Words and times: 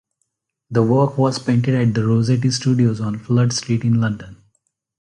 The 0.71 0.81
work 0.81 1.15
was 1.19 1.37
painted 1.37 1.75
at 1.75 1.93
the 1.93 2.03
Rossetti 2.03 2.49
Studios 2.49 2.99
on 2.99 3.19
Flood 3.19 3.53
Street 3.53 3.83
in 3.83 4.01
London. 4.01 4.37